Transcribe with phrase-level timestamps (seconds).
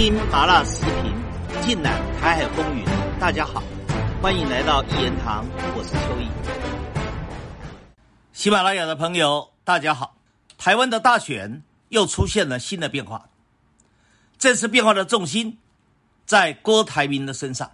[0.00, 1.14] 听麻辣时评，
[1.60, 2.82] 尽览台海风云。
[3.20, 3.62] 大家好，
[4.22, 5.44] 欢迎来到一言堂，
[5.76, 6.26] 我是秋意。
[8.32, 10.16] 喜马拉雅的朋友，大家好。
[10.56, 13.28] 台湾的大选又出现了新的变化，
[14.38, 15.58] 这次变化的重心
[16.24, 17.72] 在郭台铭的身上。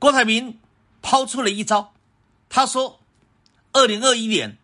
[0.00, 0.58] 郭台铭
[1.00, 1.92] 抛出了一招，
[2.48, 2.98] 他说，
[3.70, 4.58] 二零二一年，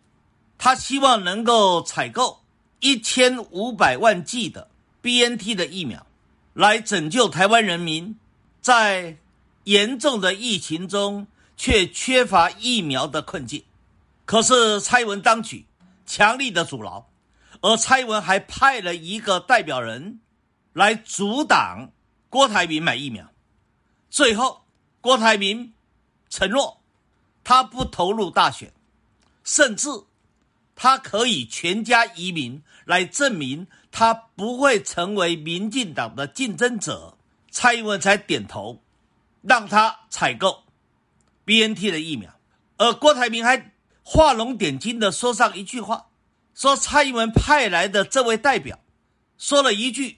[0.57, 2.41] 他希望能够采购
[2.81, 4.67] 一千五百万剂的
[5.01, 6.05] BNT 的疫苗。
[6.53, 8.17] 来拯救台湾人民，
[8.61, 9.17] 在
[9.63, 11.25] 严重的疫情中
[11.57, 13.63] 却缺乏疫苗的困境。
[14.25, 15.65] 可是蔡文当局
[16.05, 17.09] 强力的阻挠，
[17.61, 20.19] 而蔡文还派了一个代表人
[20.73, 21.91] 来阻挡
[22.29, 23.31] 郭台铭买疫苗。
[24.09, 24.63] 最后，
[25.01, 25.73] 郭台铭
[26.29, 26.81] 承诺
[27.43, 28.71] 他不投入大选，
[29.43, 29.89] 甚至
[30.75, 33.67] 他可以全家移民来证明。
[33.95, 37.15] 他不会成为民进党的竞争者，
[37.51, 38.81] 蔡英文才点头，
[39.43, 40.63] 让他采购
[41.45, 42.31] BNT 的疫苗。
[42.77, 46.07] 而郭台铭还画龙点睛的说上一句话，
[46.55, 48.79] 说蔡英文派来的这位代表
[49.37, 50.17] 说了一句：“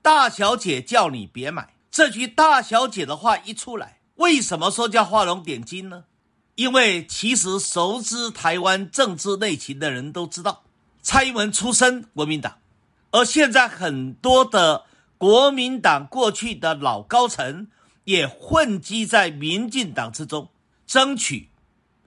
[0.00, 6.04] 大小姐叫你别买。”这句大小姐的话一出来，为什么说叫画龙点睛呢？
[6.54, 10.62] 因为其实熟知台湾政治内情的人都知道，
[11.02, 12.59] 蔡英文出身国民党。
[13.10, 14.84] 而现在很多的
[15.18, 17.68] 国民党过去的老高层
[18.04, 20.50] 也混迹在民进党之中，
[20.86, 21.50] 争取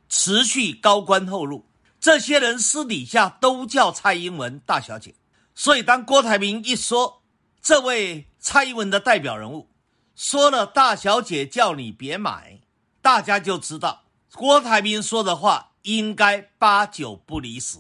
[0.08, 1.66] 持续高官厚禄。
[2.00, 5.16] 这些人私底下都叫蔡英文大小姐。
[5.56, 7.22] 所以当郭台铭一说，
[7.62, 9.70] 这位蔡英文的代表人物
[10.16, 12.60] 说了“大小姐叫你别买”，
[13.02, 17.78] 大家就知道郭台铭说的话应该八九不离十，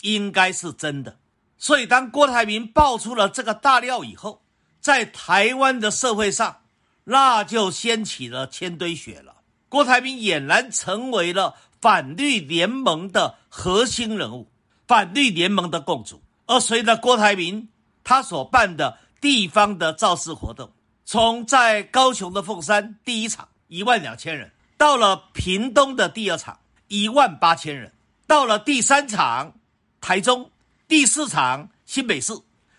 [0.00, 1.18] 应该是真的。
[1.62, 4.42] 所以，当郭台铭爆出了这个大料以后，
[4.80, 6.62] 在台湾的社会上，
[7.04, 9.36] 那就掀起了千堆雪了。
[9.68, 14.50] 郭台铭俨然成为了反绿联盟的核心人物，
[14.88, 16.20] 反绿联盟的共主。
[16.46, 17.68] 而随着郭台铭
[18.02, 20.72] 他所办的地方的造势活动，
[21.04, 26.58] 从在高雄的凤山第一场一万两千人，到了屏东的第二场
[26.88, 27.92] 一万八千人，
[28.26, 29.54] 到了第三场
[30.00, 30.50] 台中。
[30.92, 32.34] 第四场新北市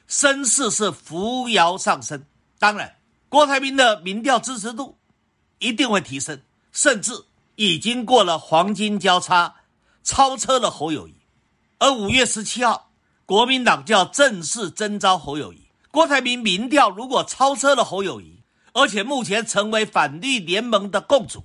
[0.06, 2.24] 声势是扶摇上升，
[2.60, 2.98] 当然
[3.28, 5.00] 郭台铭的民调支持度
[5.58, 6.40] 一定会提升，
[6.72, 7.12] 甚至
[7.56, 9.56] 已经过了黄金交叉，
[10.04, 11.16] 超车了侯友谊。
[11.80, 12.92] 而五月十七号，
[13.26, 15.64] 国民党就要正式征召侯友谊。
[15.90, 18.44] 郭台铭民调如果超车了侯友谊，
[18.74, 21.44] 而且目前成为反绿联盟的共主，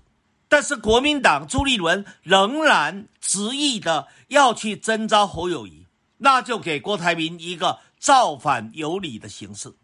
[0.50, 5.86] 但是国民党朱立伦仍然执意的要去征召侯友谊。
[6.18, 9.74] 那就给郭台铭一个造反有理的形式。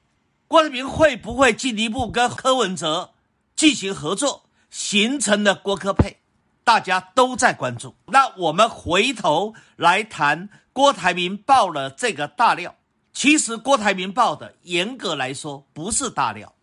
[0.46, 3.14] 郭台铭会不会进一步跟柯文哲
[3.56, 6.18] 进行合作，形成了郭科配？
[6.62, 7.94] 大家都在关注。
[8.06, 12.74] 那我们回头来谈郭台铭爆了这个大料。
[13.12, 16.54] 其实郭台铭爆的，严格来说不是大料，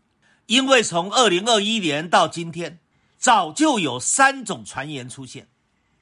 [0.48, 2.80] 因为从二零二一年到今天，
[3.18, 5.48] 早就有三种传言出现。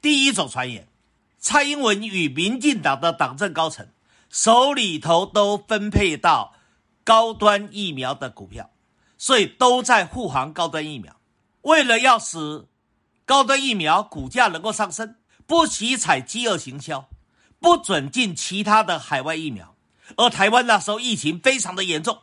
[0.02, 0.88] 第一种传言。
[1.40, 3.88] 蔡英文与民进党的党政高层
[4.30, 6.54] 手里头都分配到
[7.04, 8.70] 高端疫苗的股票，
[9.18, 11.16] 所以都在护航高端疫苗。
[11.62, 12.68] 为了要使
[13.26, 15.16] 高端疫苗股价能够上升，
[15.48, 17.10] 不惜采饥饿行销，
[17.60, 19.76] 不准进其他的海外疫苗。
[20.18, 22.20] 而台湾那时候疫情非常的严重，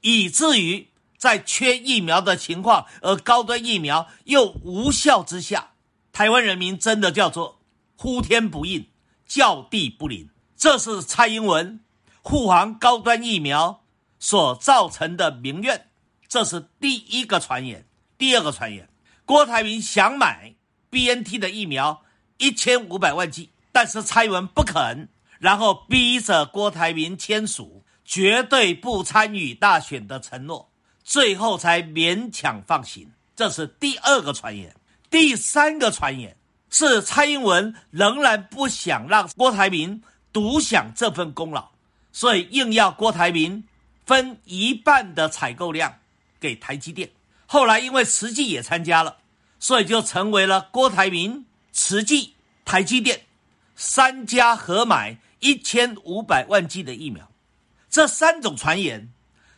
[0.00, 0.88] 以至于
[1.18, 5.72] 在缺疫苗的情况，而高端疫苗又无效之下，
[6.12, 7.59] 台湾人民真的叫做。
[8.02, 8.88] 呼天不应，
[9.26, 11.80] 叫地不灵，这是蔡英文
[12.22, 13.84] 护航高端疫苗
[14.18, 15.88] 所造成的民怨。
[16.26, 17.84] 这是第一个传言。
[18.16, 18.88] 第二个传言，
[19.26, 20.54] 郭台铭想买
[20.88, 22.00] BNT 的疫苗
[22.38, 30.70] 一千五百万剂，但是蔡英文不肯，然后逼着郭台铭签署绝对不参与大选的承诺，
[31.04, 33.12] 最后才勉强放行。
[33.36, 34.74] 这是第二个传言。
[35.10, 36.38] 第三个传言。
[36.70, 40.02] 是蔡英文仍然不想让郭台铭
[40.32, 41.70] 独享这份功劳，
[42.12, 43.64] 所以硬要郭台铭
[44.06, 45.98] 分一半的采购量
[46.38, 47.10] 给台积电。
[47.46, 49.18] 后来因为慈济也参加了，
[49.58, 52.34] 所以就成为了郭台铭、慈济、
[52.64, 53.22] 台积电
[53.74, 57.28] 三家合买一千五百万剂的疫苗。
[57.88, 59.12] 这三种传言，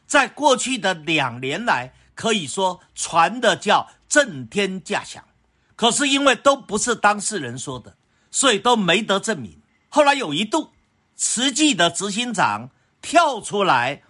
[0.07, 5.23] 在过去的两年来可以说传的叫震天价响。
[5.77, 7.97] 可是因为都不是当事人说的，
[8.31, 9.61] 所以都没得证明。
[9.89, 10.71] 后来有一度，
[11.17, 12.71] 慈济的执行长
[13.01, 14.03] 跳出来，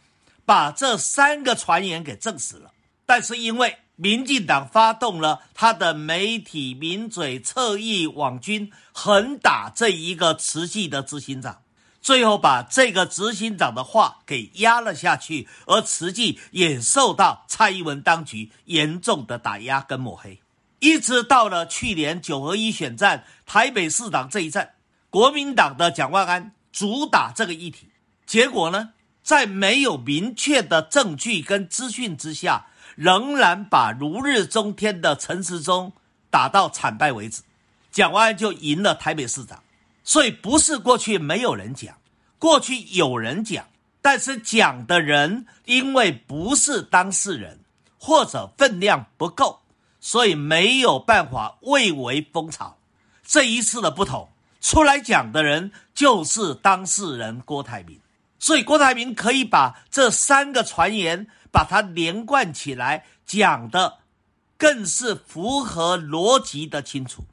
[0.45, 2.73] 把这三个传言给证实了。
[3.07, 11.63] 但是因为民进党发动了他的媒体名嘴侧翼网军，横打这一个慈济的执行长，
[12.01, 20.41] 最后把这个执行长的话给压了下去，而慈济也受到蔡英文当局严重的打压跟抹黑，
[20.83, 24.75] 一直到了去年九合一选战台北市长这一战，
[25.11, 27.87] 国民党的蒋万安主打这个议题，
[28.27, 28.91] 结果呢，
[29.23, 32.67] 在没有明确的证据跟资讯之下。
[32.95, 35.95] 仍然把如日中天的陈时中
[36.29, 37.41] 打到惨败为止，
[37.91, 39.63] 蒋万安就赢了台北市长。
[40.05, 41.97] 所以不是过去没有人讲，
[42.39, 43.65] 过去有人讲，
[44.03, 47.61] 但是讲的人因为不是当事人
[47.97, 49.62] 或者分量不够，
[50.03, 52.77] 所以没有办法蔚为风潮。
[53.25, 54.29] 这一次的不同，
[54.61, 57.99] 出来讲的人就是当事人郭台铭，
[58.39, 61.29] 所以郭台铭可以把这三个传言。
[61.53, 63.99] 把它连贯起来讲的，
[64.57, 67.27] 更是符合逻辑的清楚。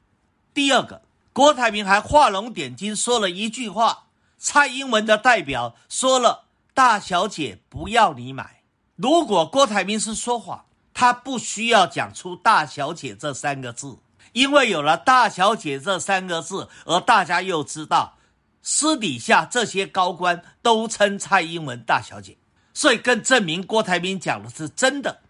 [0.52, 1.00] 第二个，
[1.32, 6.44] 郭台铭还画龙点睛说了一句话：蔡英文的代表说了
[6.74, 8.60] “大小姐不要你买”。
[8.96, 10.66] 如果郭台铭是说谎，
[11.00, 13.96] 他不需要讲出“大小姐”这三个字，
[14.34, 18.18] 因为有了“大小姐”这三个字，而大家又知道
[18.60, 22.36] 私底下这些高官都称蔡英文“大小姐”。
[22.74, 25.20] 所以更证明郭台铭讲的是真的，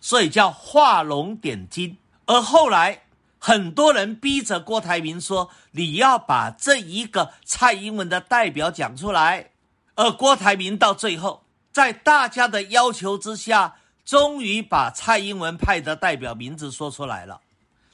[0.00, 1.98] 所以叫画龙点睛。
[2.26, 3.02] 而后来
[3.40, 9.50] 很多人逼着郭台铭说：“你要把这一个蔡英文的代表讲出来。”
[9.96, 13.74] 而郭台铭到最后，在大家的要求之下，
[14.06, 17.42] 终于把蔡英文派的代表名字说出来了。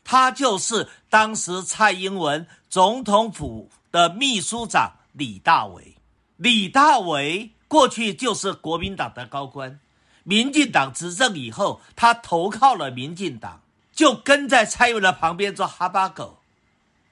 [0.04, 5.96] 他就是当时蔡英文总统府的秘书长李大为。
[6.36, 7.50] 李大为。
[7.72, 9.80] 过去就是国民党的高官，
[10.24, 13.62] 民进党执政以后，他投靠了民进党，
[13.94, 16.40] 就跟在蔡英文的旁边做哈巴狗，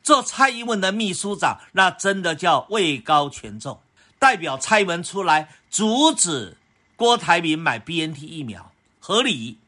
[0.03, 3.81] 做蔡英文的秘书长，那真的叫位高权重，
[4.19, 6.59] 代表蔡英文出来阻止
[6.95, 8.70] 郭台铭买 BNT 疫苗，
[9.01, 9.59] 合理，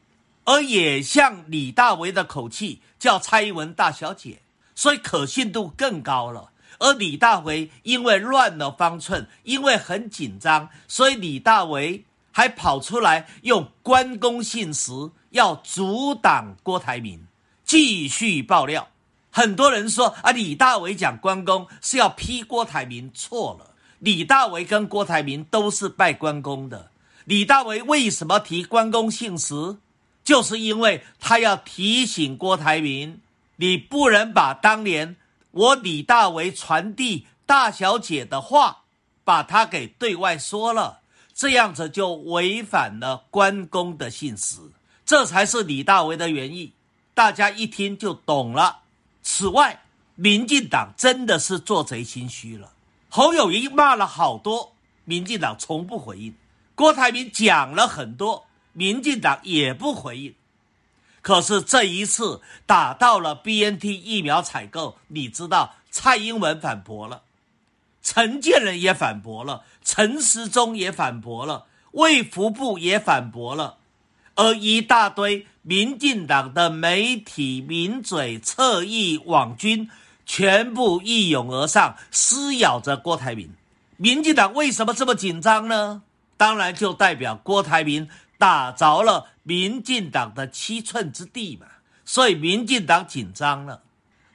[0.45, 4.39] 而也像李大为的口气叫蔡英文大小姐，
[4.73, 6.51] 所以可信度更高了。
[6.79, 14.91] 而李大为因为乱了方寸，因为很紧张，所以李大为还跑出来用关公信实
[15.29, 17.25] 要阻挡郭台铭，
[17.63, 18.89] 继续爆料。
[19.31, 23.71] 很多人说啊，李大为讲关公是要批郭台铭，错了。
[23.99, 26.91] 李大为跟郭台铭都是拜关公的。
[27.25, 29.77] 李大为为什么提关公信实？
[30.23, 33.19] 就是因为他要提醒郭台铭，
[33.57, 35.17] 你不能把当年。
[35.51, 38.83] 我李大为传递大小姐的话，
[39.23, 41.01] 把他给对外说了，
[41.33, 44.57] 这样子就违反了关公的信实，
[45.05, 46.73] 这才是李大为的原意。
[47.13, 48.79] 大家一听就懂了。
[49.21, 49.83] 此外，
[50.15, 52.71] 民进党真的是做贼心虚了。
[53.09, 54.73] 侯友谊骂了好多，
[55.05, 56.33] 民进党从不回应；
[56.75, 60.35] 郭台铭讲了很多，民进党也不回应。
[61.21, 67.21] 可是这一次打到了 B N T 疫苗采购，你知道蔡英文反驳了，
[68.01, 73.77] 陈建仁也反驳了，陈时中也反驳了，卫福部也反驳了，
[74.35, 79.89] 而一大堆民进党的媒体名嘴、侧翼网军
[80.25, 83.49] 全部一涌而上，撕咬着郭台铭。
[83.95, 86.01] 民进党为什么这么紧张呢？
[86.43, 88.09] 当然就代表郭台铭。
[88.35, 91.65] 打着了民进党的七寸之地嘛，
[92.03, 93.83] 所以民进党紧张了，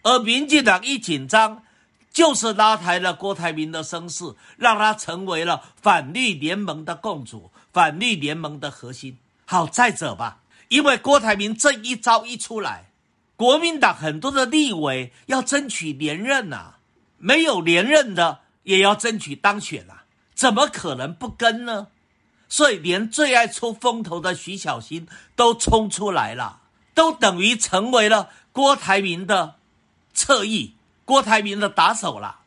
[0.03, 1.62] 而民进党一紧张，
[2.11, 9.19] 就是拉抬了郭台铭的声势，让他成为了反绿联盟的共主，反绿联盟的核心。
[9.45, 10.38] 好，再者吧，
[10.69, 12.87] 因为郭台铭这一招一出来，
[13.37, 16.77] 国民党很多的立委要争取连任呐，
[17.19, 21.88] 没有连任的也要争取当选啊，怎么可能不跟呢？
[22.49, 26.62] 所以，连最爱出风头的徐小新都冲出来了，
[26.95, 29.57] 都等于成为了郭台铭的
[30.14, 30.75] 侧翼，
[31.05, 32.40] 郭台铭的打手了。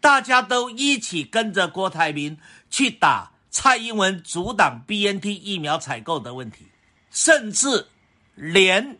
[0.00, 2.38] 大家都一起跟着郭台铭
[2.70, 6.68] 去打蔡英文阻挡 BNT 疫苗采购的问题，
[7.10, 7.88] 甚至
[8.34, 8.98] 连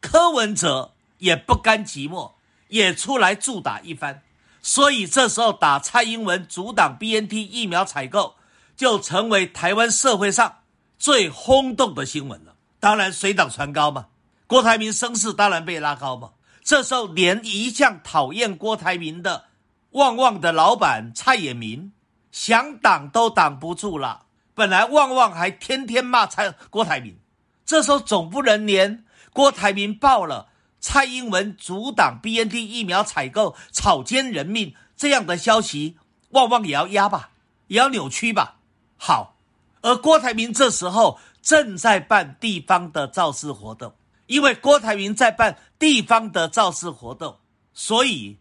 [0.00, 2.32] 柯文哲也不甘寂寞，
[2.68, 4.22] 也出来助打一番。
[4.60, 8.34] 所以这时候打蔡英文阻挡 BNT 疫苗采购。
[8.80, 10.60] 就成为台湾社会上
[10.98, 12.54] 最轰动的新闻了。
[12.78, 14.06] 当然，水涨船高嘛，
[14.46, 16.30] 郭台铭声势当然被拉高嘛。
[16.64, 19.44] 这时候，连一向讨厌郭台铭的
[19.90, 21.92] 旺旺的老板蔡衍明，
[22.32, 24.24] 想挡都挡不住了。
[24.54, 27.18] 本来旺旺还天天骂蔡郭台铭，
[27.66, 35.98] 这时候总不能连郭台铭爆了蔡英文阻挡 BNT 疫苗采购、草菅人命这样的消息，
[36.30, 37.32] 旺旺也要压吧，
[37.66, 38.56] 也要扭曲吧。
[39.02, 39.34] 好，
[39.80, 43.94] 而郭台铭这时候正在办地方的造势活动，
[44.26, 47.38] 因为郭台铭在办地方的造势活动，
[47.72, 48.36] 所以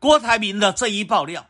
[0.00, 1.46] 郭台铭的这一爆料。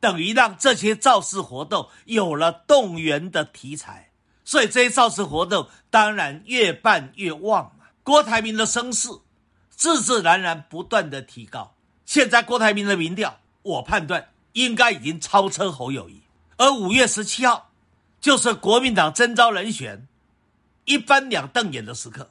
[0.00, 4.10] 等于让这些造势活动有了动员的题材，
[4.44, 7.86] 所以这些造势活动当然越办越旺嘛。
[8.02, 9.08] 郭台铭的声势
[9.70, 11.72] 自自然然不断的提高。
[12.04, 16.20] 现在郭台铭的民调，我判断应该已经超车侯友谊。
[16.58, 17.70] 而五月十七号
[18.24, 20.06] 就是国民党征召人选
[20.86, 22.30] 一翻两瞪眼的时刻，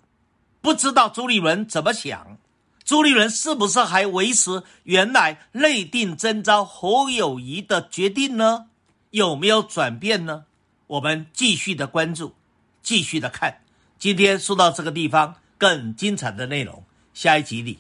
[0.60, 2.40] 不知道朱立伦怎么想。
[2.84, 8.70] 朱立伦是不是还维持原来内定征召侯友谊的决定呢？
[9.12, 10.46] 有没有转变呢？
[10.88, 12.34] 我们继续的关注，
[12.82, 13.60] 继续的看。
[14.00, 16.84] 今天说到这个地方，更精彩的内容，
[17.14, 17.78] 下一集里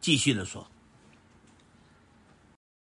[0.00, 0.71] 继续的说。